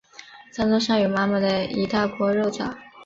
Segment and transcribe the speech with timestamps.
[0.51, 1.43] 餐桌上有满满
[1.77, 2.75] 一大锅肉燥